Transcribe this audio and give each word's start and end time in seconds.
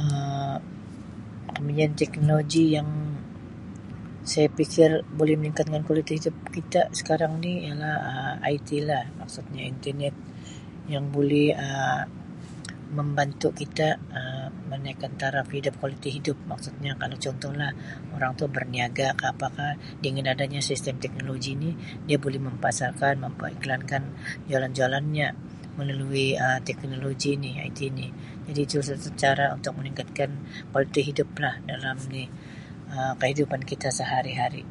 Um 0.00 0.60
Kemajuan 1.56 1.92
teknologi 2.00 2.64
yang 2.76 2.88
saya 4.30 4.48
pikir 4.58 4.90
boleh 5.18 5.34
meningkatkan 5.38 5.82
kualiti 5.86 6.12
hidup 6.18 6.36
kita 6.56 6.80
sekarang 6.98 7.32
ni 7.44 7.52
ialah 7.66 7.96
IT 8.54 8.68
lah 8.90 9.02
maksudnya 9.20 9.62
internet 9.74 10.14
yang 10.92 11.04
bulih 11.14 11.48
Um 11.66 12.00
membantu 12.98 13.48
kita 13.60 13.88
Um 14.18 14.34
menaikkan 14.72 15.12
taraf 15.22 15.46
hidup, 15.56 15.74
kualiti 15.80 16.08
hidup. 16.18 16.34
Maksudnya 16.50 16.90
kalau 17.02 17.14
contohlah 17.24 17.70
orang 18.18 18.32
tu 18.38 18.44
berniaga 18.56 19.06
ka 19.20 19.26
apakah 19.34 19.70
dengan 20.04 20.24
adanya 20.34 20.58
sistem 20.70 20.94
teknologi 21.04 21.52
ni 21.62 21.70
dia 22.08 22.18
boleh 22.24 22.40
mempasarkan, 22.48 23.14
memperiklankan 23.24 24.02
jualan-jualannya 24.48 25.26
melalui 25.78 26.26
Um 26.44 26.58
teknologi 26.68 27.32
ni 27.42 27.50
IT 27.68 27.78
ni, 27.98 28.08
jadi 28.50 28.60
tu 28.70 28.78
salah 28.86 28.98
satu 29.00 29.12
cara 29.22 29.44
untuk 29.56 29.72
meningkatkan 29.78 30.28
kualiti 30.74 31.00
hidup 31.14 31.28
dalam 31.70 31.96
ni 32.16 32.24
Um 32.96 33.14
kehidupan 33.22 33.62
kita 33.70 33.88
sehari-hari. 33.98 34.64